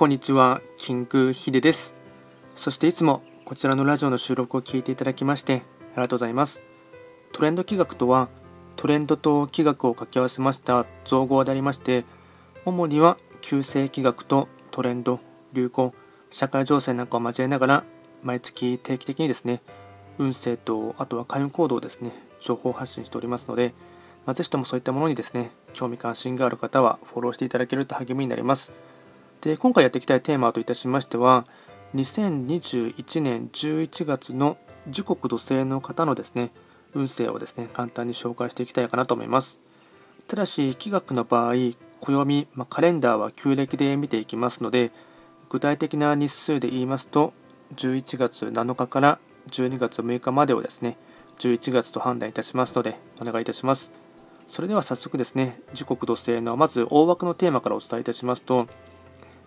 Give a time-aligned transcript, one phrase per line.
[0.00, 1.92] こんにちは、キングヒです。
[2.54, 5.62] そしていつもこちらのラジオの収録を聞いていただきましてあり
[5.96, 6.62] がとうございます。
[7.32, 8.30] トレンド企画とは、
[8.76, 12.06] トレンドと企画を掛け合わせました造語でありまして、
[12.64, 15.20] 主には旧世企画とトレンド、
[15.52, 15.92] 流行、
[16.30, 17.84] 社会情勢なんかを交えながら、
[18.22, 19.60] 毎月定期的にですね、
[20.16, 23.74] 運勢とあとは開運行動をですね、情報発信しておりますので、
[24.24, 28.72] まあ、ぜひともそういったものにですね、興味関心がある方はフォローしていただけると励みになります。
[29.40, 31.44] で、今回やっていきたいテーマといたしましては、
[31.94, 34.58] 2021年11月の
[34.88, 36.52] 時刻土星の方のですね、
[36.94, 39.58] 運勢をですね、簡単に紹介していきたいかなと思います。
[40.28, 41.54] ただし、気学の場合、
[42.00, 44.92] 暦、まあ、カレンダーは旧暦で見ていきますので、
[45.48, 47.32] 具体的な日数で言いますと、
[47.76, 50.96] 11月7日から12月6日までをですね、
[51.38, 53.90] 11月と判断いたしますので、お願いいたします。
[54.48, 58.66] それでは早速ですね、時刻土星のまず大枠のテーマからお伝えいたしますと、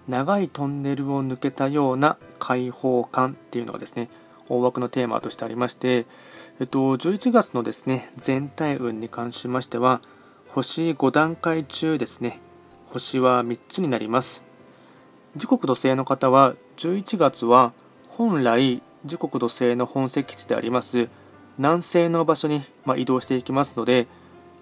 [0.08, 4.10] 長いトンネルを抜けたような開放感っていうのがですね、
[4.50, 6.06] 大枠のテーマとしてありまして、
[6.60, 10.02] えっと、11月のですね、全体運に関しましては、
[10.50, 12.40] 星5段階中ですね、
[12.92, 14.44] 星は3つになります。
[15.36, 17.74] 時刻土星の方は、11月は
[18.10, 21.10] 本来時刻土星の本石地であります
[21.58, 24.08] 南西の場所に、ま移動していきますので、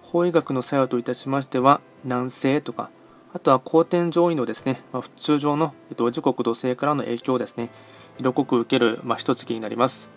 [0.02, 2.90] 法医学の作用といたしましては、南西とか、
[3.34, 7.70] あとは後天上位のですね、まあ、通常の、えっと、時刻土星からの影響をですね、
[8.20, 10.10] 色濃く受ける、まあ、一月になります。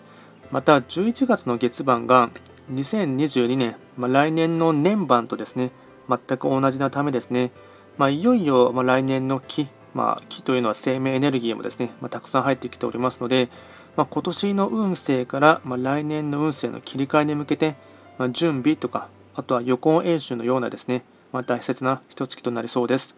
[0.51, 2.29] また、11月の月番が
[2.73, 5.71] 2022年、まあ、来年の年番とですね、
[6.09, 7.51] 全く同じなためですね、
[7.97, 13.49] まあ、いよいよ、ま来年の木、まあ、木というのは生命エネルギーもですね、またくさん入ってきておりますので、
[13.95, 17.75] ま、今年の運勢から、ま来年の運勢の切り替えに向けて、
[18.17, 23.13] ま準備とか、あとは予行演習のようなですね、まあ、大切な一月となりそうです。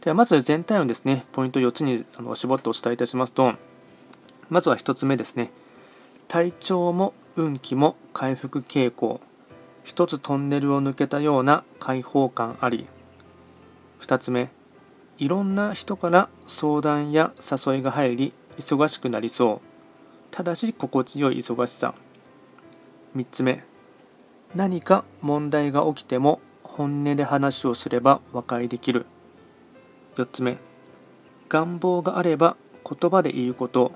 [0.00, 3.54] ではまず全体をですね、ポイント4つにあの絞ってお伝えいたしますと、
[4.48, 5.50] まずは1つ目ですね、
[6.28, 9.20] 体調も運気も回復傾向、
[9.86, 12.86] 1つトンネルを抜けたような開放感あり、
[14.02, 14.48] 2つ目、
[15.18, 19.60] いろんな人から相談や誘いが入り、忙しくなりそう。
[20.30, 21.92] ただし心地よい忙しさ。
[23.16, 23.64] 3つ目、
[24.54, 26.40] 何か問題が起きても
[26.74, 29.06] 本音で話をすれば和解できる。
[30.16, 30.58] 4つ目、
[31.48, 32.56] 願望があれば
[32.88, 33.92] 言葉で言うこと、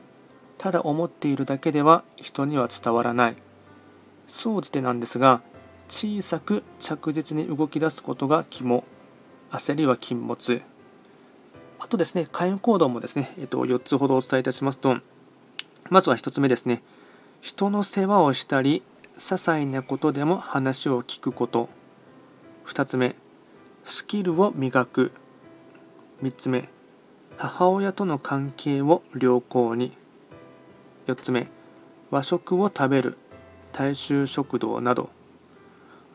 [0.58, 3.36] ただ思っているだけでは人には伝わらない。
[4.26, 5.40] 総じてなんですが、
[5.88, 8.84] 小さく着実に動き出すことが肝、
[9.50, 10.60] 焦りは禁物。
[11.78, 14.98] あとですね、会員行動もですね、えっと、4つほどお伝えいたしますと、
[15.88, 16.82] まずは1つ目ですね、
[17.40, 18.82] 人の世話をしたり、
[19.16, 21.68] 些細なことでも話を聞くこと。
[22.66, 23.14] 2つ目、
[23.84, 25.12] スキルを磨く。
[26.22, 26.68] 3つ目、
[27.36, 29.96] 母親との関係を良好に。
[31.06, 31.46] 4つ目、
[32.10, 33.16] 和食を食べる。
[33.72, 35.10] 大衆食堂など。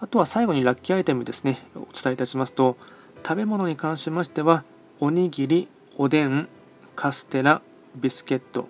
[0.02, 2.76] あとは最後にラッキーアイテムですね、お伝えいたしますと、
[3.24, 4.66] 食べ物に関しましては、
[5.00, 6.50] おにぎり、おでん、
[6.96, 7.62] カステラ、
[7.96, 8.70] ビスケット、こ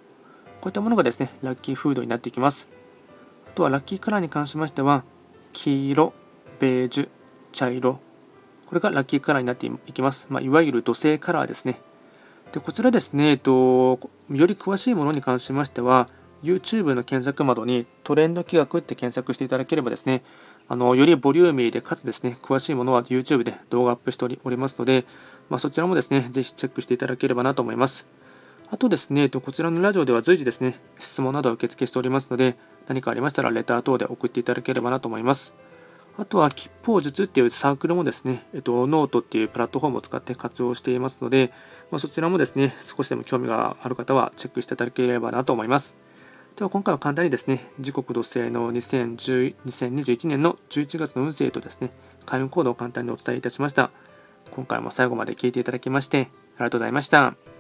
[0.66, 2.68] ういったものがですね、ラッキーフードになっていきます。
[3.48, 5.04] あとはラッキーカラーに関しましては、
[5.54, 6.14] 黄色、
[6.60, 7.10] ベージュ、
[7.52, 8.00] 茶色、
[8.68, 10.28] これがラッキーカラーになっていきます。
[10.30, 11.80] まあ、いわゆる土星カラーですね。
[12.54, 16.08] でこちらですね、えっと、より詳しいものに関しましては、
[16.44, 20.24] YouTube の検索窓にトレンド気学って検索していただければですね、
[20.68, 25.06] あのよりボリューミーでかつですね、詳しいものは YouTube で動画アップしておりますので、
[25.50, 28.08] まあ、そちらもですね、ぜひチェックしていただければなと思います。
[28.70, 32.56] あとですね、こちらのラジオでは随時ですね、質問などを受付しておりますので、
[32.88, 35.54] 何かありましたらレター等で送っていただければなと思います。
[36.18, 41.52] あとは、吉方術っていうサークルもですね、えっと、ノートっていうプラットフォームを使って活用していますので、
[41.90, 45.96] まあ、そちらもですね、少しでも興味がある方はチェックしていただければなと思います。
[46.56, 51.92] では今回は簡単にですね、時刻土星の2021年の11月の運勢とですね、
[52.26, 53.92] 開運行動を簡単にお伝えいたしました。
[54.52, 56.30] 今回も最後まで聞いていただきまして、あり
[56.66, 57.51] がとうございました。